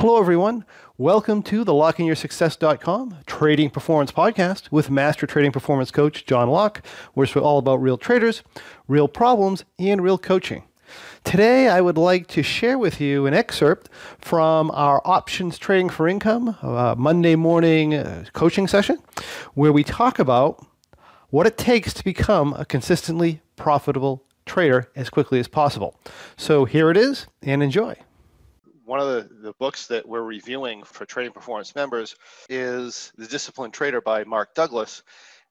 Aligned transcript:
Hello, 0.00 0.18
everyone. 0.18 0.64
Welcome 0.96 1.42
to 1.42 1.62
the 1.62 1.74
LockeInYourSuccess.com 1.74 3.18
Trading 3.26 3.68
Performance 3.68 4.10
Podcast 4.10 4.72
with 4.72 4.88
Master 4.88 5.26
Trading 5.26 5.52
Performance 5.52 5.90
Coach 5.90 6.24
John 6.24 6.48
Locke, 6.48 6.80
where 7.12 7.24
it's 7.24 7.36
all 7.36 7.58
about 7.58 7.82
real 7.82 7.98
traders, 7.98 8.42
real 8.88 9.08
problems, 9.08 9.66
and 9.78 10.02
real 10.02 10.16
coaching. 10.16 10.64
Today, 11.22 11.68
I 11.68 11.82
would 11.82 11.98
like 11.98 12.28
to 12.28 12.42
share 12.42 12.78
with 12.78 12.98
you 12.98 13.26
an 13.26 13.34
excerpt 13.34 13.90
from 14.18 14.70
our 14.70 15.02
Options 15.04 15.58
Trading 15.58 15.90
for 15.90 16.08
Income 16.08 16.56
uh, 16.62 16.94
Monday 16.96 17.36
morning 17.36 17.92
uh, 17.92 18.24
coaching 18.32 18.68
session, 18.68 18.96
where 19.52 19.70
we 19.70 19.84
talk 19.84 20.18
about 20.18 20.66
what 21.28 21.46
it 21.46 21.58
takes 21.58 21.92
to 21.92 22.02
become 22.02 22.54
a 22.54 22.64
consistently 22.64 23.42
profitable 23.56 24.24
trader 24.46 24.90
as 24.96 25.10
quickly 25.10 25.38
as 25.38 25.46
possible. 25.46 25.94
So 26.38 26.64
here 26.64 26.90
it 26.90 26.96
is, 26.96 27.26
and 27.42 27.62
enjoy 27.62 27.96
one 28.90 28.98
of 28.98 29.06
the, 29.06 29.34
the 29.42 29.52
books 29.60 29.86
that 29.86 30.04
we're 30.04 30.20
reviewing 30.20 30.82
for 30.82 31.06
trading 31.06 31.32
performance 31.32 31.76
members 31.76 32.16
is 32.48 33.12
The 33.16 33.28
Disciplined 33.28 33.72
Trader 33.72 34.00
by 34.00 34.24
Mark 34.24 34.52
Douglas. 34.52 35.04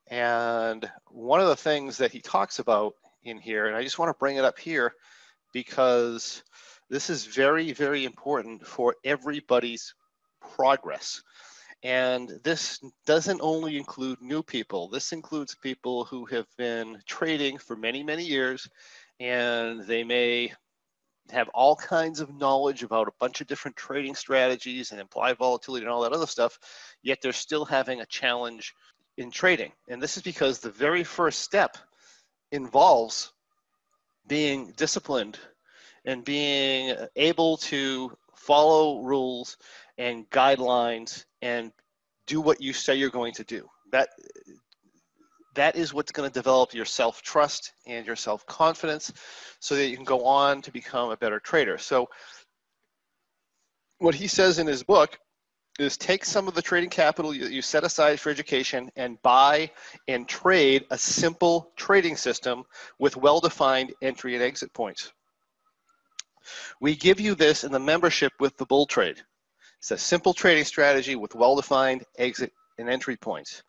And 0.08 0.92
one 1.08 1.40
of 1.40 1.48
the 1.48 1.56
things 1.56 1.96
that 2.00 2.12
he 2.12 2.20
talks 2.20 2.60
about 2.60 2.96
in 3.24 3.38
here, 3.38 3.68
and 3.68 3.78
I 3.78 3.82
just 3.82 3.98
want 3.98 4.10
to 4.10 4.20
bring 4.20 4.36
it 4.36 4.44
up 4.44 4.60
here 4.60 4.92
because 5.54 6.44
this 6.90 7.10
is 7.10 7.28
very, 7.28 7.72
very 7.72 8.04
important 8.04 8.68
for 8.68 8.94
everybody's 9.06 9.96
progress. 10.54 11.24
And 11.82 12.42
this 12.44 12.82
doesn't 13.06 13.40
only 13.42 13.78
include 13.78 14.22
new 14.22 14.44
people, 14.44 14.90
this 14.90 15.14
includes 15.14 15.56
people 15.56 16.04
who 16.04 16.26
have 16.26 16.48
been 16.58 17.02
trading 17.08 17.58
for 17.58 17.78
many, 17.78 18.04
many 18.04 18.26
years 18.26 18.68
and 19.22 19.80
they 19.86 20.04
may 20.04 20.52
have 21.32 21.50
all 21.50 21.76
kinds 21.76 22.20
of 22.20 22.34
knowledge 22.36 22.84
about 22.84 23.08
a 23.08 23.14
bunch 23.20 23.42
of 23.42 23.48
different 23.48 23.78
trading 23.78 24.16
strategies 24.16 24.92
and 24.92 25.00
implied 25.00 25.38
volatility 25.38 25.86
and 25.86 25.92
all 25.92 26.02
that 26.02 26.14
other 26.14 26.28
stuff, 26.28 26.60
yet 27.02 27.20
they're 27.22 27.32
still 27.32 27.66
having 27.66 28.02
a 28.02 28.06
challenge 28.06 28.74
in 29.18 29.32
trading. 29.32 29.72
And 29.88 30.02
this 30.02 30.18
is 30.18 30.24
because 30.24 30.60
the 30.60 30.72
very 30.72 31.04
first 31.04 31.42
step 31.42 31.78
involves 32.52 33.32
being 34.28 34.74
disciplined 34.78 35.38
and 36.06 36.24
being 36.24 36.96
able 37.16 37.58
to 37.58 38.16
follow 38.36 39.02
rules 39.02 39.58
and 39.98 40.30
guidelines 40.30 41.26
and 41.42 41.72
do 42.26 42.40
what 42.40 42.62
you 42.62 42.74
say 42.74 42.96
you're 42.96 43.10
going 43.10 43.34
to 43.34 43.44
do. 43.44 43.68
That 43.92 44.10
that 45.56 45.76
is 45.76 45.94
what's 45.94 46.12
going 46.12 46.30
to 46.30 46.34
develop 46.34 46.74
your 46.74 46.86
self 46.86 47.22
trust 47.22 47.74
and 47.88 48.06
your 48.06 48.16
self 48.16 48.46
confidence 48.46 49.12
so 49.60 49.76
that 49.76 49.88
you 49.88 49.96
can 49.96 50.06
go 50.06 50.24
on 50.26 50.62
to 50.62 50.72
become 50.72 51.12
a 51.12 51.18
better 51.18 51.40
trader. 51.40 51.78
So, 51.78 52.10
what 53.98 54.16
he 54.16 54.28
says 54.28 54.60
in 54.60 54.68
his 54.68 54.84
book 54.84 55.20
is 55.80 55.98
take 55.98 56.26
some 56.26 56.48
of 56.48 56.54
the 56.54 56.62
trading 56.62 56.90
capital 56.90 57.34
you, 57.34 57.48
you 57.48 57.62
set 57.62 57.84
aside 57.84 58.20
for 58.20 58.30
education 58.30 58.92
and 58.96 59.22
buy 59.22 59.72
and 60.08 60.28
trade 60.28 60.86
a 60.92 60.98
simple 60.98 61.72
trading 61.78 62.18
system 62.18 62.64
with 63.00 63.16
well 63.18 63.40
defined 63.40 63.94
entry 64.02 64.36
and 64.36 64.44
exit 64.44 64.74
points. 64.74 65.12
We 66.82 66.96
give 66.96 67.20
you 67.20 67.36
this 67.36 67.64
in 67.64 67.72
the 67.72 67.80
membership 67.80 68.34
with 68.40 68.58
the 68.58 68.66
bull 68.66 68.86
trade. 68.86 69.22
It's 69.80 69.92
a 69.92 69.98
simple 69.98 70.34
trading 70.34 70.66
strategy 70.66 71.16
with 71.16 71.36
well 71.36 71.56
defined 71.56 72.04
exit 72.18 72.52
and 72.78 72.90
entry 72.90 73.16
points. 73.16 73.64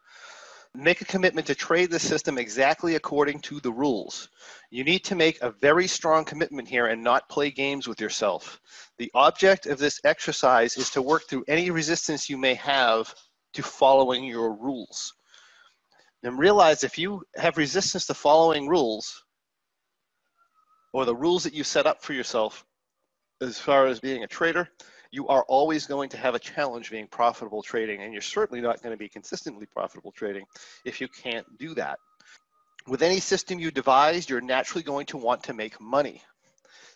Make 0.75 1.01
a 1.01 1.05
commitment 1.05 1.49
to 1.49 1.55
trade 1.55 1.91
the 1.91 1.99
system 1.99 2.39
exactly 2.39 2.95
according 2.95 3.41
to 3.41 3.61
the 3.61 3.73
rules. 3.73 4.29
You 4.71 4.85
need 4.85 5.05
to 5.05 5.17
make 5.17 5.41
a 5.43 5.51
very 5.51 5.89
strong 5.89 6.25
commitment 6.25 6.69
here 6.69 6.87
and 6.87 7.03
not 7.03 7.29
play 7.29 7.51
games 7.51 7.89
with 7.89 8.01
yourself. 8.01 8.61
The 8.97 9.11
object 9.15 9.67
of 9.67 9.79
this 9.79 10.01
exercise 10.05 10.77
is 10.77 10.91
to 10.91 11.03
work 11.03 11.25
through 11.29 11.45
any 11.49 11.71
resistance 11.71 12.31
you 12.31 12.39
may 12.39 12.55
have 12.55 13.13
to 13.55 13.63
following 13.63 14.25
your 14.25 14.55
rules. 14.55 15.13
And 16.23 16.39
realize 16.39 16.85
if 16.85 16.99
you 16.99 17.25
have 17.35 17.57
resistance 17.57 18.07
to 18.07 18.15
following 18.15 18.69
rules, 18.69 19.25
or 20.93 21.05
the 21.05 21.17
rules 21.17 21.45
that 21.45 21.55
you 21.55 21.65
set 21.65 21.87
up 21.87 22.03
for 22.03 22.13
yourself 22.13 22.65
as 23.41 23.59
far 23.59 23.87
as 23.87 24.01
being 24.01 24.23
a 24.23 24.29
trader, 24.29 24.69
you 25.11 25.27
are 25.29 25.45
always 25.49 25.87
going 25.87 26.09
to 26.11 26.17
have 26.17 26.35
a 26.35 26.39
challenge 26.39 26.91
being 26.91 27.07
profitable 27.07 27.63
trading, 27.63 28.03
and 28.03 28.13
you're 28.13 28.23
certainly 28.23 28.61
not 28.61 28.83
going 28.83 28.93
to 28.93 28.99
be 28.99 29.09
consistently 29.09 29.67
profitable 29.67 30.13
trading 30.13 30.45
if 30.85 31.01
you 31.01 31.09
can't 31.09 31.47
do 31.59 31.75
that. 31.75 31.99
With 32.87 33.03
any 33.03 33.21
system 33.21 33.59
you 33.59 33.71
devise, 33.71 34.29
you're 34.29 34.41
naturally 34.41 34.83
going 34.83 35.07
to 35.07 35.17
want 35.17 35.45
to 35.45 35.53
make 35.53 35.81
money. 35.81 36.23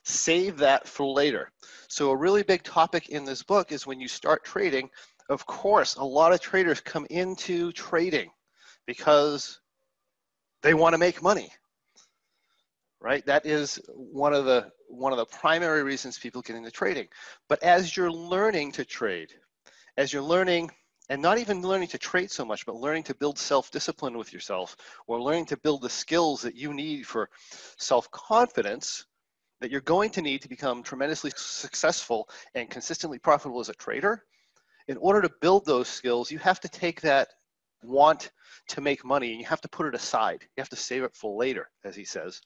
Save 0.05 0.59
that 0.59 0.87
for 0.87 1.07
later. 1.07 1.51
So, 1.89 2.11
a 2.11 2.17
really 2.17 2.43
big 2.43 2.63
topic 2.63 3.09
in 3.09 3.25
this 3.25 3.43
book 3.43 3.73
is 3.73 3.87
when 3.87 4.01
you 4.01 4.09
start 4.09 4.45
trading, 4.45 4.91
of 5.29 5.47
course, 5.47 5.97
a 5.97 6.05
lot 6.05 6.33
of 6.33 6.41
traders 6.41 6.81
come 6.81 7.07
into 7.11 7.73
trading 7.73 8.31
because 8.87 9.61
they 10.63 10.75
want 10.75 10.93
to 10.93 10.99
make 10.99 11.23
money 11.23 11.51
right? 13.05 13.25
That 13.27 13.45
is 13.45 13.79
one 13.95 14.33
of 14.33 14.47
the 14.47 14.73
one 14.89 15.13
of 15.13 15.19
the 15.19 15.27
primary 15.27 15.83
reasons 15.83 16.19
people 16.19 16.41
get 16.41 16.57
into 16.57 16.71
trading. 16.71 17.09
But 17.51 17.63
as 17.63 17.95
you're 17.95 18.11
learning 18.11 18.73
to 18.73 18.85
trade, 18.85 19.31
as 19.99 20.11
you're 20.11 20.23
learning 20.23 20.71
and 21.11 21.21
not 21.21 21.37
even 21.37 21.61
learning 21.61 21.89
to 21.89 21.99
trade 21.99 22.31
so 22.31 22.47
much, 22.47 22.65
but 22.65 22.77
learning 22.77 23.03
to 23.05 23.15
build 23.15 23.39
self-discipline 23.39 24.17
with 24.17 24.33
yourself 24.33 24.75
or 25.07 25.21
learning 25.21 25.45
to 25.47 25.59
build 25.59 25.83
the 25.83 25.91
skills 25.91 26.41
that 26.43 26.55
you 26.55 26.73
need 26.73 27.07
for 27.07 27.29
self-confidence 27.77 29.05
that 29.61 29.71
you're 29.71 29.83
going 29.83 30.09
to 30.11 30.23
need 30.23 30.41
to 30.41 30.49
become 30.49 30.83
tremendously 30.83 31.31
successful 31.37 32.27
and 32.55 32.71
consistently 32.71 33.19
profitable 33.19 33.61
as 33.61 33.69
a 33.69 33.75
trader. 33.75 34.25
In 34.89 34.97
order 34.97 35.21
to 35.21 35.31
build 35.43 35.67
those 35.67 35.89
skills, 35.89 36.31
you 36.31 36.39
have 36.39 36.61
to 36.61 36.69
take 36.71 37.03
that 37.03 37.29
want 37.85 38.31
to 38.69 38.81
make 38.81 39.05
money 39.05 39.31
and 39.31 39.41
you 39.41 39.47
have 39.47 39.61
to 39.61 39.69
put 39.69 39.87
it 39.87 39.95
aside. 39.95 40.43
You 40.57 40.61
have 40.61 40.71
to 40.71 40.77
save 40.77 41.03
it 41.03 41.15
for 41.15 41.39
later, 41.39 41.71
as 41.85 41.95
he 41.95 42.05
says, 42.05 42.41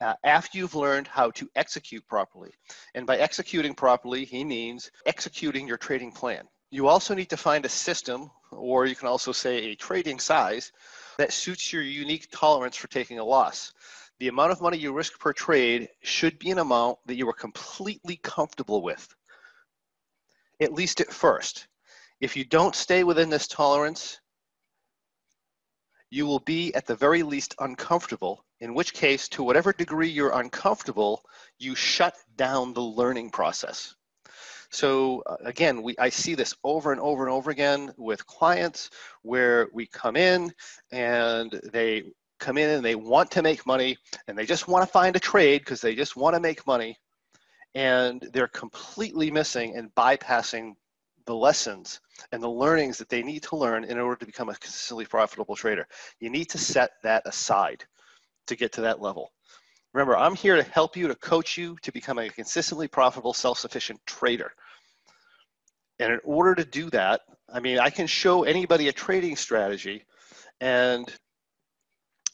uh, 0.00 0.14
after 0.24 0.58
you've 0.58 0.74
learned 0.74 1.06
how 1.06 1.30
to 1.32 1.48
execute 1.56 2.06
properly. 2.06 2.52
And 2.94 3.06
by 3.06 3.16
executing 3.16 3.74
properly, 3.74 4.24
he 4.24 4.44
means 4.44 4.90
executing 5.06 5.66
your 5.66 5.78
trading 5.78 6.12
plan. 6.12 6.44
You 6.70 6.88
also 6.88 7.14
need 7.14 7.30
to 7.30 7.36
find 7.36 7.64
a 7.64 7.68
system, 7.68 8.30
or 8.50 8.86
you 8.86 8.96
can 8.96 9.08
also 9.08 9.32
say 9.32 9.70
a 9.70 9.74
trading 9.76 10.18
size, 10.18 10.72
that 11.18 11.32
suits 11.32 11.72
your 11.72 11.82
unique 11.82 12.28
tolerance 12.32 12.76
for 12.76 12.88
taking 12.88 13.18
a 13.18 13.24
loss. 13.24 13.72
The 14.18 14.28
amount 14.28 14.52
of 14.52 14.60
money 14.60 14.78
you 14.78 14.92
risk 14.92 15.18
per 15.18 15.32
trade 15.32 15.88
should 16.02 16.38
be 16.38 16.50
an 16.50 16.58
amount 16.58 16.98
that 17.06 17.16
you 17.16 17.28
are 17.28 17.34
completely 17.34 18.16
comfortable 18.16 18.82
with, 18.82 19.06
at 20.60 20.72
least 20.72 21.00
at 21.00 21.12
first. 21.12 21.68
If 22.20 22.36
you 22.36 22.44
don't 22.44 22.74
stay 22.74 23.04
within 23.04 23.30
this 23.30 23.46
tolerance, 23.46 24.20
you 26.14 26.26
will 26.26 26.38
be 26.38 26.72
at 26.76 26.86
the 26.86 26.94
very 26.94 27.24
least 27.24 27.56
uncomfortable, 27.58 28.44
in 28.60 28.72
which 28.72 28.92
case, 28.92 29.28
to 29.28 29.42
whatever 29.42 29.72
degree 29.72 30.08
you're 30.08 30.38
uncomfortable, 30.38 31.24
you 31.58 31.74
shut 31.74 32.14
down 32.36 32.72
the 32.72 32.80
learning 32.80 33.28
process. 33.30 33.96
So 34.70 35.24
uh, 35.26 35.38
again, 35.44 35.82
we, 35.82 35.96
I 35.98 36.10
see 36.10 36.36
this 36.36 36.54
over 36.62 36.92
and 36.92 37.00
over 37.00 37.24
and 37.24 37.32
over 37.32 37.50
again 37.50 37.92
with 37.96 38.24
clients 38.28 38.90
where 39.22 39.68
we 39.72 39.88
come 39.88 40.14
in 40.14 40.52
and 40.92 41.50
they 41.72 42.04
come 42.38 42.58
in 42.58 42.70
and 42.70 42.84
they 42.84 42.94
want 42.94 43.32
to 43.32 43.42
make 43.42 43.66
money 43.66 43.96
and 44.28 44.38
they 44.38 44.46
just 44.46 44.68
want 44.68 44.86
to 44.86 44.92
find 44.92 45.16
a 45.16 45.20
trade 45.20 45.62
because 45.62 45.80
they 45.80 45.96
just 45.96 46.14
want 46.14 46.34
to 46.34 46.40
make 46.40 46.64
money 46.64 46.96
and 47.74 48.28
they're 48.32 48.46
completely 48.46 49.32
missing 49.32 49.74
and 49.76 49.92
bypassing 49.96 50.74
the 51.26 51.34
lessons 51.34 52.00
and 52.32 52.42
the 52.42 52.48
learnings 52.48 52.98
that 52.98 53.08
they 53.08 53.22
need 53.22 53.42
to 53.44 53.56
learn 53.56 53.84
in 53.84 53.98
order 53.98 54.16
to 54.16 54.26
become 54.26 54.48
a 54.48 54.54
consistently 54.54 55.06
profitable 55.06 55.56
trader. 55.56 55.86
You 56.20 56.30
need 56.30 56.50
to 56.50 56.58
set 56.58 56.92
that 57.02 57.22
aside 57.26 57.84
to 58.46 58.56
get 58.56 58.72
to 58.72 58.82
that 58.82 59.00
level. 59.00 59.32
Remember, 59.92 60.16
I'm 60.16 60.34
here 60.34 60.56
to 60.56 60.62
help 60.62 60.96
you, 60.96 61.08
to 61.08 61.14
coach 61.14 61.56
you 61.56 61.76
to 61.82 61.92
become 61.92 62.18
a 62.18 62.28
consistently 62.28 62.88
profitable, 62.88 63.32
self 63.32 63.58
sufficient 63.58 64.00
trader. 64.06 64.52
And 66.00 66.12
in 66.12 66.20
order 66.24 66.54
to 66.56 66.64
do 66.64 66.90
that, 66.90 67.20
I 67.52 67.60
mean, 67.60 67.78
I 67.78 67.90
can 67.90 68.08
show 68.08 68.42
anybody 68.42 68.88
a 68.88 68.92
trading 68.92 69.36
strategy, 69.36 70.04
and, 70.60 71.08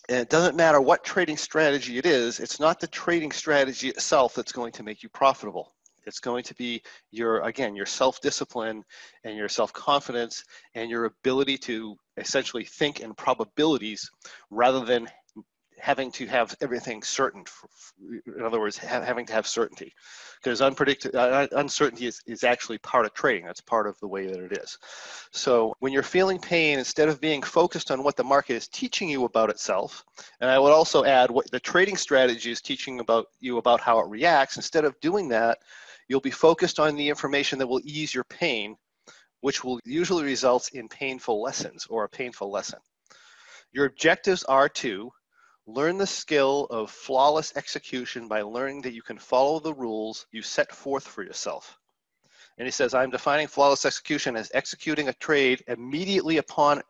and 0.09 0.19
it 0.19 0.31
doesn't 0.31 0.57
matter 0.57 0.81
what 0.81 1.05
trading 1.05 1.37
strategy 1.37 1.99
it 1.99 2.07
is, 2.07 2.41
it's 2.41 2.59
not 2.59 2.81
the 2.81 2.87
trading 2.87 3.33
strategy 3.33 3.89
itself 3.89 4.35
that's 4.35 4.53
going 4.53 4.73
to 4.73 4.83
make 4.83 5.03
you 5.03 5.11
profitable. 5.11 5.75
It's 6.07 6.21
going 6.21 6.45
to 6.45 6.55
be 6.55 6.83
your, 7.11 7.43
again, 7.43 7.75
your 7.75 7.87
self-discipline 7.87 8.85
and 9.25 9.37
your 9.37 9.49
self-confidence 9.49 10.45
and 10.75 10.91
your 10.91 11.07
ability 11.07 11.59
to 11.59 11.97
essentially 12.17 12.65
think 12.65 13.01
in 13.01 13.15
probabilities 13.15 14.11
rather 14.51 14.85
than 14.85 15.09
having 15.79 16.13
to 16.13 16.27
have 16.27 16.55
everything 16.61 17.03
certain. 17.03 17.43
In 18.37 18.45
other 18.45 18.61
words, 18.61 18.77
ha- 18.77 19.01
having 19.01 19.25
to 19.25 19.33
have 19.33 19.47
certainty, 19.47 19.95
because 20.37 20.61
unpredictable 20.61 21.19
uh, 21.19 21.47
uncertainty 21.53 22.05
is, 22.05 22.21
is 22.27 22.45
actually 22.45 22.77
part 22.79 23.07
of 23.07 23.15
trading. 23.15 23.47
That's 23.47 23.63
part 23.63 23.87
of 23.87 23.99
the 24.01 24.07
way 24.07 24.27
that 24.27 24.41
it 24.41 24.59
is. 24.59 24.77
So 25.33 25.75
when 25.79 25.91
you're 25.91 26.03
feeling 26.03 26.39
pain, 26.39 26.79
instead 26.79 27.09
of 27.09 27.19
being 27.19 27.41
focused 27.41 27.91
on 27.91 28.05
what 28.05 28.17
the 28.17 28.25
market 28.25 28.57
is 28.57 28.69
teaching 28.69 29.09
you 29.09 29.25
about 29.25 29.49
itself, 29.49 30.05
and 30.43 30.51
I 30.51 30.59
would 30.59 30.73
also 30.73 31.05
add 31.05 31.31
what 31.31 31.51
the 31.51 31.61
trading 31.61 31.97
strategy 31.97 32.51
is 32.51 32.61
teaching 32.61 33.01
about 33.01 33.29
you 33.41 33.57
about 33.57 33.81
how 33.81 34.01
it 34.01 34.09
reacts. 34.11 34.57
Instead 34.57 34.85
of 34.85 35.01
doing 35.01 35.29
that, 35.31 35.61
You'll 36.11 36.19
be 36.19 36.33
focused 36.33 36.81
on 36.81 36.97
the 36.97 37.09
information 37.09 37.61
that 37.61 37.69
will 37.69 37.83
ease 37.85 38.13
your 38.13 38.25
pain, 38.25 38.77
which 39.43 39.63
will 39.63 39.79
usually 39.85 40.25
result 40.25 40.69
in 40.73 40.89
painful 40.89 41.41
lessons 41.41 41.87
or 41.89 42.03
a 42.03 42.09
painful 42.09 42.51
lesson. 42.51 42.81
Your 43.71 43.87
objectives 43.87 44.43
are 44.43 44.69
to 44.69 45.13
learn 45.69 45.99
the 45.99 46.09
skill 46.09 46.67
of 46.69 46.91
flawless 46.91 47.53
execution 47.57 48.27
by 48.27 48.43
learning 48.43 48.83
that 48.83 48.93
you 48.93 49.03
can 49.03 49.19
follow 49.19 49.61
the 49.61 49.73
rules 49.73 50.27
you 50.33 50.43
set 50.43 50.75
forth 50.75 51.07
for 51.07 51.23
yourself. 51.23 51.79
And 52.59 52.67
he 52.67 52.73
says, 52.73 52.93
I'm 52.93 53.11
defining 53.11 53.47
flawless 53.47 53.85
execution 53.85 54.35
as 54.35 54.51
executing 54.53 55.07
a 55.07 55.13
trade 55.13 55.63
immediately 55.69 56.39
upon 56.39 56.83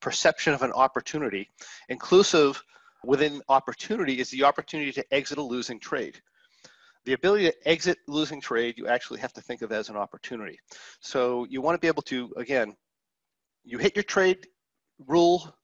perception 0.00 0.54
of 0.54 0.62
an 0.62 0.72
opportunity. 0.72 1.50
Inclusive 1.90 2.64
within 3.04 3.42
opportunity 3.50 4.20
is 4.20 4.30
the 4.30 4.44
opportunity 4.44 4.92
to 4.92 5.04
exit 5.14 5.36
a 5.36 5.42
losing 5.42 5.78
trade. 5.78 6.18
The 7.04 7.12
ability 7.12 7.44
to 7.44 7.68
exit 7.68 7.98
losing 8.08 8.40
trade, 8.40 8.78
you 8.78 8.86
actually 8.86 9.20
have 9.20 9.32
to 9.34 9.40
think 9.40 9.62
of 9.62 9.72
as 9.72 9.88
an 9.88 9.96
opportunity. 9.96 10.58
So 11.00 11.46
you 11.50 11.60
want 11.60 11.74
to 11.74 11.80
be 11.80 11.88
able 11.88 12.02
to, 12.02 12.32
again, 12.36 12.74
you 13.64 13.78
hit 13.78 13.96
your 13.96 14.04
trade 14.04 14.46
rule, 15.06 15.54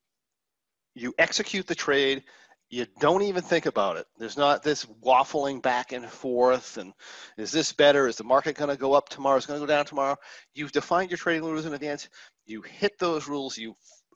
you 0.95 1.15
execute 1.19 1.67
the 1.67 1.75
trade, 1.75 2.25
you 2.69 2.87
don't 3.01 3.23
even 3.23 3.43
think 3.43 3.67
about 3.67 3.97
it. 3.97 4.07
There's 4.17 4.37
not 4.37 4.63
this 4.63 4.85
waffling 5.05 5.61
back 5.61 5.93
and 5.93 6.07
forth 6.07 6.77
and 6.77 6.93
is 7.37 7.51
this 7.51 7.73
better? 7.73 8.07
Is 8.07 8.17
the 8.17 8.25
market 8.25 8.57
going 8.57 8.71
to 8.71 8.77
go 8.77 8.93
up 8.93 9.09
tomorrow? 9.09 9.39
Is 9.39 9.45
it 9.45 9.49
going 9.49 9.61
to 9.61 9.67
go 9.67 9.73
down 9.73 9.85
tomorrow? 9.85 10.17
You've 10.55 10.73
defined 10.73 11.11
your 11.11 11.19
trading 11.19 11.45
rules 11.45 11.67
in 11.67 11.75
advance. 11.75 12.09
You 12.47 12.63
hit 12.63 12.99
those 12.99 13.29
rules. 13.29 13.59
You 13.59 13.75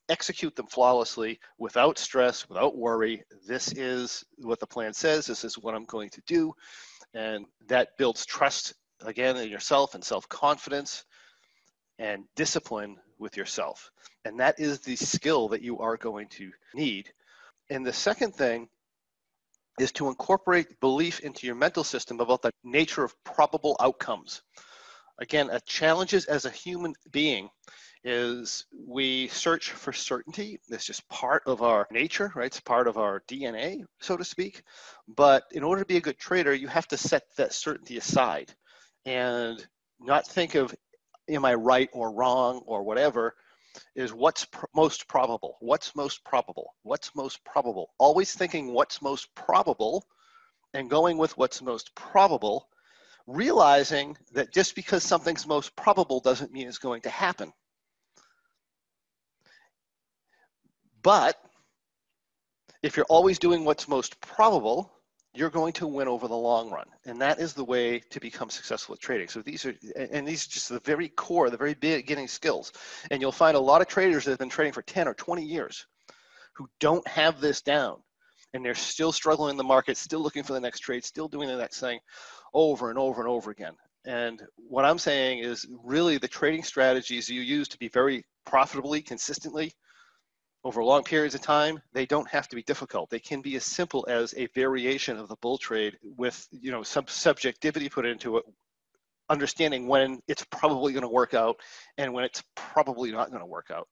execute 0.09 0.55
them 0.55 0.67
flawlessly 0.67 1.41
without 1.59 1.99
stress, 1.99 2.49
without 2.49 2.77
worry. 2.77 3.25
This 3.47 3.73
is 3.73 4.25
what 4.39 4.61
the 4.61 4.67
plan 4.67 4.93
says. 4.93 5.27
This 5.27 5.45
is 5.45 5.59
what 5.59 5.75
I'm 5.75 5.85
going 5.85 6.11
to 6.11 6.23
do. 6.27 6.55
And 7.15 7.47
that 7.69 7.97
builds 7.97 8.27
trust 8.27 8.75
again 9.03 9.37
in 9.37 9.49
yourself 9.49 9.95
and 9.95 10.05
self 10.05 10.29
confidence 10.29 11.05
and 11.99 12.25
discipline 12.35 12.97
with 13.19 13.37
yourself. 13.37 13.91
And 14.25 14.41
that 14.41 14.59
is 14.59 14.81
the 14.81 14.97
skill 14.97 15.49
that 15.49 15.63
you 15.63 15.79
are 15.79 15.97
going 15.97 16.29
to 16.31 16.51
need. 16.75 17.13
And 17.71 17.87
the 17.87 17.93
second 17.93 18.35
thing 18.35 18.69
is 19.79 19.93
to 19.93 20.09
incorporate 20.09 20.81
belief 20.81 21.21
into 21.21 21.47
your 21.47 21.57
mental 21.57 21.85
system 21.85 22.21
about 22.21 22.43
the 22.43 22.51
nature 22.63 23.05
of 23.05 23.15
probable 23.25 23.77
outcomes. 23.81 24.43
Again, 25.19 25.51
a 25.51 25.61
challenges 25.61 26.27
as 26.27 26.45
a 26.45 26.51
human 26.51 26.95
being 27.11 27.49
is 28.05 28.67
we 28.87 29.29
search 29.29 29.71
for 29.71 29.93
certainty. 29.93 30.61
It's 30.69 30.85
just 30.85 31.09
part 31.09 31.43
of 31.47 31.63
our 31.63 31.87
nature, 31.91 32.31
right? 32.35 32.47
It's 32.47 32.61
part 32.61 32.87
of 32.87 32.99
our 32.99 33.23
DNA, 33.29 33.83
so 34.01 34.17
to 34.17 34.25
speak. 34.25 34.63
But 35.09 35.45
in 35.53 35.65
order 35.65 35.83
to 35.83 35.87
be 35.87 35.97
a 35.97 36.03
good 36.03 36.19
trader, 36.19 36.55
you 36.55 36.69
have 36.69 36.87
to 36.89 36.99
set 36.99 37.23
that 37.37 37.55
certainty 37.55 37.97
aside 37.97 38.53
and 39.07 39.67
not 40.01 40.27
think 40.27 40.55
of, 40.55 40.75
am 41.29 41.45
I 41.47 41.55
right 41.55 41.89
or 41.93 42.13
wrong 42.13 42.63
or 42.67 42.83
whatever, 42.83 43.35
is 43.97 44.13
what's 44.13 44.45
pr- 44.45 44.67
most 44.75 45.09
probable. 45.09 45.57
What's 45.61 45.97
most 45.97 46.23
probable? 46.25 46.75
What's 46.83 47.15
most 47.17 47.43
probable? 47.45 47.91
Always 47.99 48.35
thinking 48.35 48.73
what's 48.73 49.03
most 49.03 49.35
probable 49.35 50.07
and 50.75 50.91
going 50.91 51.17
with 51.17 51.37
what's 51.39 51.63
most 51.63 51.95
probable, 51.95 52.69
realizing 53.27 54.17
that 54.33 54.53
just 54.53 54.75
because 54.75 55.03
something's 55.03 55.47
most 55.47 55.75
probable 55.77 56.21
doesn't 56.21 56.53
mean 56.53 56.69
it's 56.69 56.79
going 56.79 57.01
to 57.03 57.11
happen. 57.11 57.53
But 61.05 61.39
if 62.83 62.97
you're 62.97 63.07
always 63.09 63.39
doing 63.39 63.65
what's 63.65 63.87
most 63.87 64.21
probable, 64.21 64.91
you're 65.35 65.51
going 65.51 65.75
to 65.75 65.87
win 65.87 66.09
over 66.09 66.27
the 66.27 66.35
long 66.35 66.71
run. 66.71 66.87
And 67.05 67.21
that 67.21 67.39
is 67.39 67.53
the 67.53 67.65
way 67.65 68.01
to 68.11 68.21
become 68.21 68.49
successful 68.49 68.95
at 68.95 69.01
trading. 69.01 69.29
So 69.29 69.43
these 69.43 69.67
are, 69.67 69.75
and 69.97 70.27
these 70.27 70.47
are 70.47 70.51
just 70.51 70.69
the 70.71 70.81
very 70.81 71.09
core, 71.09 71.51
the 71.51 71.57
very 71.57 71.75
beginning 71.75 72.29
skills. 72.29 72.73
And 73.11 73.21
you'll 73.21 73.33
find 73.33 73.57
a 73.57 73.61
lot 73.61 73.83
of 73.83 73.87
traders 73.87 74.25
that 74.25 74.31
have 74.31 74.39
been 74.39 74.49
trading 74.49 74.73
for 74.73 74.83
10 74.83 75.07
or 75.07 75.15
20 75.15 75.45
years 75.45 75.87
who 76.55 76.69
don't 76.81 77.07
have 77.07 77.41
this 77.41 77.61
down. 77.61 77.99
And 78.55 78.65
they're 78.65 78.75
still 78.75 79.13
struggling 79.13 79.51
in 79.51 79.57
the 79.57 79.65
market, 79.65 79.97
still 79.97 80.21
looking 80.21 80.45
for 80.45 80.53
the 80.53 80.61
next 80.61 80.81
trade, 80.81 81.05
still 81.05 81.29
doing 81.29 81.49
the 81.49 81.57
next 81.57 81.81
thing 81.81 81.99
over 82.55 82.89
and 82.89 82.99
over 82.99 83.21
and 83.21 83.29
over 83.29 83.51
again. 83.51 83.75
And 84.07 84.41
what 84.57 84.85
I'm 84.85 84.99
saying 84.99 85.41
is 85.41 85.67
really 85.83 86.17
the 86.19 86.29
trading 86.29 86.63
strategies 86.63 87.29
you 87.29 87.41
use 87.41 87.69
to 87.69 87.79
be 87.79 87.89
very 87.89 88.25
profitably, 88.47 89.03
consistently, 89.03 89.73
over 90.65 90.83
long 90.83 91.05
periods 91.05 91.35
of 91.35 91.43
time, 91.43 91.81
they 91.93 92.07
don't 92.07 92.29
have 92.29 92.49
to 92.49 92.57
be 92.57 92.63
difficult. 92.63 93.11
They 93.11 93.19
can 93.19 93.43
be 93.43 93.55
as 93.57 93.65
simple 93.65 94.07
as 94.09 94.35
a 94.37 94.47
variation 94.49 95.19
of 95.19 95.29
the 95.29 95.37
bull 95.37 95.59
trade 95.59 95.99
with 96.03 96.47
you 96.51 96.73
know 96.73 96.83
some 96.83 97.07
subjectivity 97.07 97.89
put 97.89 98.07
into 98.07 98.39
it, 98.39 98.45
understanding 99.29 99.87
when 99.87 100.21
it's 100.27 100.45
probably 100.45 100.93
going 100.93 101.03
to 101.03 101.09
work 101.09 101.35
out 101.35 101.57
and 101.99 102.13
when 102.13 102.25
it's 102.25 102.43
probably 102.55 103.13
not 103.13 103.29
going 103.29 103.41
to 103.41 103.47
work 103.47 103.71
out. 103.71 103.89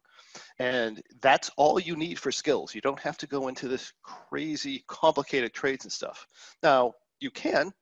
And 0.59 1.03
that's 1.21 1.51
all 1.57 1.79
you 1.79 1.95
need 1.95 2.19
for 2.19 2.33
skills. 2.33 2.75
You 2.75 2.81
don't 2.81 3.01
have 3.01 3.19
to 3.19 3.27
go 3.27 3.49
into 3.49 3.69
this 3.69 3.93
crazy 4.03 4.83
complicated 4.89 5.53
trades 5.53 5.85
and 5.85 5.93
stuff. 5.93 6.27
Now, 6.63 6.95
you 7.21 7.31
can, 7.31 7.73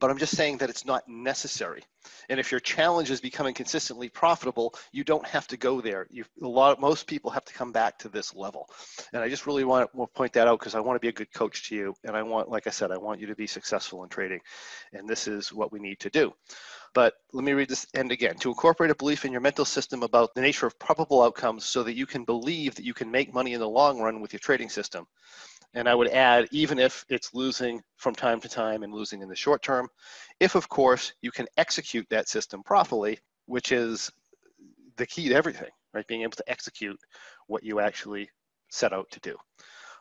but 0.00 0.10
I'm 0.10 0.18
just 0.18 0.36
saying 0.36 0.58
that 0.58 0.70
it's 0.70 0.84
not 0.84 1.08
necessary. 1.08 1.82
And 2.28 2.38
if 2.38 2.50
your 2.50 2.60
challenge 2.60 3.10
is 3.10 3.20
becoming 3.20 3.54
consistently 3.54 4.08
profitable, 4.08 4.74
you 4.92 5.04
don't 5.04 5.26
have 5.26 5.46
to 5.48 5.56
go 5.56 5.80
there. 5.80 6.06
You 6.10 6.24
a 6.42 6.46
lot 6.46 6.80
most 6.80 7.06
people 7.06 7.30
have 7.30 7.44
to 7.46 7.54
come 7.54 7.72
back 7.72 7.98
to 8.00 8.08
this 8.08 8.34
level. 8.34 8.68
And 9.12 9.22
I 9.22 9.28
just 9.28 9.46
really 9.46 9.64
want 9.64 9.90
to 9.90 10.06
point 10.08 10.32
that 10.34 10.46
out 10.46 10.58
because 10.58 10.74
I 10.74 10.80
want 10.80 10.96
to 10.96 11.00
be 11.00 11.08
a 11.08 11.12
good 11.12 11.32
coach 11.32 11.68
to 11.68 11.76
you 11.76 11.94
and 12.04 12.16
I 12.16 12.22
want 12.22 12.48
like 12.48 12.66
I 12.66 12.70
said 12.70 12.90
I 12.90 12.98
want 12.98 13.20
you 13.20 13.26
to 13.28 13.34
be 13.34 13.46
successful 13.46 14.02
in 14.02 14.08
trading. 14.08 14.40
And 14.92 15.08
this 15.08 15.28
is 15.28 15.52
what 15.52 15.72
we 15.72 15.80
need 15.80 16.00
to 16.00 16.10
do. 16.10 16.32
But 16.94 17.14
let 17.32 17.44
me 17.44 17.52
read 17.52 17.68
this 17.68 17.86
end 17.94 18.12
again. 18.12 18.36
To 18.36 18.48
incorporate 18.48 18.90
a 18.90 18.94
belief 18.94 19.24
in 19.24 19.32
your 19.32 19.40
mental 19.40 19.64
system 19.64 20.02
about 20.02 20.34
the 20.34 20.40
nature 20.40 20.66
of 20.66 20.78
probable 20.78 21.22
outcomes 21.22 21.64
so 21.64 21.82
that 21.82 21.96
you 21.96 22.06
can 22.06 22.24
believe 22.24 22.74
that 22.76 22.84
you 22.84 22.94
can 22.94 23.10
make 23.10 23.34
money 23.34 23.52
in 23.52 23.60
the 23.60 23.68
long 23.68 24.00
run 24.00 24.20
with 24.20 24.32
your 24.32 24.40
trading 24.40 24.70
system. 24.70 25.06
And 25.76 25.88
I 25.88 25.94
would 25.94 26.08
add, 26.08 26.48
even 26.52 26.78
if 26.78 27.04
it's 27.10 27.34
losing 27.34 27.82
from 27.96 28.14
time 28.14 28.40
to 28.40 28.48
time 28.48 28.82
and 28.82 28.94
losing 28.94 29.20
in 29.20 29.28
the 29.28 29.36
short 29.36 29.62
term, 29.62 29.88
if 30.40 30.54
of 30.54 30.70
course 30.70 31.12
you 31.20 31.30
can 31.30 31.46
execute 31.58 32.06
that 32.08 32.28
system 32.28 32.62
properly, 32.62 33.18
which 33.44 33.72
is 33.72 34.10
the 34.96 35.06
key 35.06 35.28
to 35.28 35.34
everything, 35.34 35.68
right? 35.92 36.06
Being 36.06 36.22
able 36.22 36.36
to 36.36 36.50
execute 36.50 36.98
what 37.46 37.62
you 37.62 37.78
actually 37.78 38.30
set 38.70 38.94
out 38.94 39.10
to 39.10 39.20
do. 39.20 39.36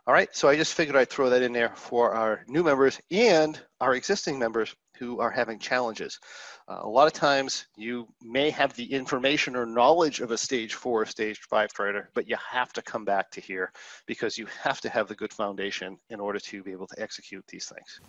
All 0.07 0.13
right, 0.13 0.33
so 0.33 0.47
I 0.47 0.55
just 0.55 0.75
figured 0.75 0.95
I'd 0.95 1.09
throw 1.09 1.29
that 1.29 1.41
in 1.41 1.51
there 1.51 1.75
for 1.75 2.13
our 2.13 2.45
new 2.47 2.63
members 2.63 2.97
and 3.11 3.59
our 3.81 3.95
existing 3.95 4.39
members 4.39 4.73
who 4.99 5.19
are 5.19 5.31
having 5.31 5.59
challenges. 5.59 6.19
Uh, 6.67 6.79
a 6.81 6.89
lot 6.89 7.05
of 7.07 7.13
times 7.13 7.67
you 7.75 8.07
may 8.21 8.49
have 8.49 8.73
the 8.75 8.91
information 8.91 9.55
or 9.55 9.65
knowledge 9.65 10.19
of 10.19 10.31
a 10.31 10.37
stage 10.37 10.73
four 10.73 11.01
or 11.01 11.05
stage 11.05 11.39
five 11.41 11.71
trader, 11.73 12.09
but 12.13 12.27
you 12.27 12.35
have 12.51 12.73
to 12.73 12.81
come 12.81 13.05
back 13.05 13.29
to 13.31 13.41
here 13.41 13.71
because 14.05 14.37
you 14.37 14.47
have 14.61 14.81
to 14.81 14.89
have 14.89 15.07
the 15.07 15.15
good 15.15 15.31
foundation 15.31 15.97
in 16.09 16.19
order 16.19 16.39
to 16.39 16.63
be 16.63 16.71
able 16.71 16.87
to 16.87 17.01
execute 17.01 17.45
these 17.47 17.71
things. 17.73 17.99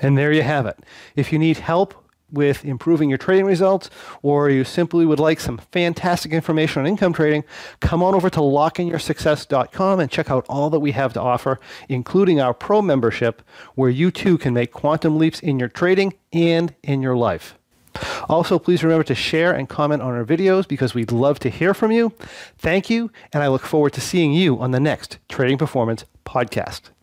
And 0.00 0.16
there 0.16 0.32
you 0.32 0.42
have 0.42 0.66
it. 0.66 0.78
If 1.16 1.32
you 1.32 1.38
need 1.38 1.58
help 1.58 1.94
with 2.34 2.64
improving 2.64 3.08
your 3.08 3.18
trading 3.18 3.46
results, 3.46 3.88
or 4.22 4.50
you 4.50 4.64
simply 4.64 5.06
would 5.06 5.20
like 5.20 5.40
some 5.40 5.58
fantastic 5.72 6.32
information 6.32 6.80
on 6.80 6.86
income 6.86 7.12
trading, 7.12 7.44
come 7.80 8.02
on 8.02 8.14
over 8.14 8.28
to 8.30 8.40
lockeinyoursuccess.com 8.40 10.00
and 10.00 10.10
check 10.10 10.30
out 10.30 10.44
all 10.48 10.70
that 10.70 10.80
we 10.80 10.92
have 10.92 11.12
to 11.14 11.20
offer, 11.20 11.58
including 11.88 12.40
our 12.40 12.54
pro 12.54 12.82
membership, 12.82 13.42
where 13.74 13.90
you 13.90 14.10
too 14.10 14.36
can 14.36 14.52
make 14.54 14.72
quantum 14.72 15.18
leaps 15.18 15.40
in 15.40 15.58
your 15.58 15.68
trading 15.68 16.14
and 16.32 16.74
in 16.82 17.00
your 17.00 17.16
life. 17.16 17.56
Also, 18.28 18.58
please 18.58 18.82
remember 18.82 19.04
to 19.04 19.14
share 19.14 19.52
and 19.52 19.68
comment 19.68 20.02
on 20.02 20.12
our 20.12 20.24
videos 20.24 20.66
because 20.66 20.94
we'd 20.94 21.12
love 21.12 21.38
to 21.38 21.48
hear 21.48 21.74
from 21.74 21.92
you. 21.92 22.12
Thank 22.58 22.90
you, 22.90 23.10
and 23.32 23.42
I 23.42 23.48
look 23.48 23.62
forward 23.62 23.92
to 23.94 24.00
seeing 24.00 24.32
you 24.32 24.58
on 24.58 24.72
the 24.72 24.80
next 24.80 25.18
Trading 25.28 25.58
Performance 25.58 26.04
podcast. 26.24 26.94